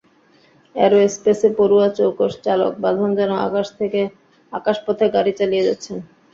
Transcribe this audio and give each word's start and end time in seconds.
অ্যারোস্পেসে 0.75 1.49
পড়ুয়া 1.57 1.87
চৌকস 1.97 2.33
চালক 2.45 2.73
বাঁধন 2.83 3.09
যেন 3.19 3.31
আকাশ 4.53 4.77
পথে 4.85 5.05
গাড়ি 5.15 5.31
চালিয়ে 5.39 5.65
যাচ্ছেন। 5.67 5.97